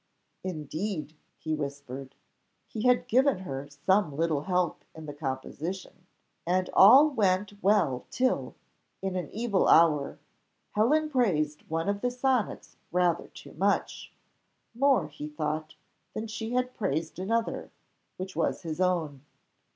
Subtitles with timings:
[0.43, 2.15] "Indeed," he whispered,
[2.67, 6.07] "he had given her some little help in the composition,"
[6.43, 8.55] and all went well till,
[9.03, 10.17] in an evil hour,
[10.71, 14.11] Helen praised one of the sonnets rather too much
[14.73, 15.75] more, he thought,
[16.15, 17.69] than she had praised another,
[18.17, 19.23] which was his own.